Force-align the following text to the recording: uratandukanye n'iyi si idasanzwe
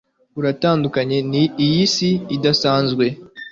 uratandukanye 0.39 1.17
n'iyi 1.29 1.83
si 1.93 2.09
idasanzwe 2.35 3.05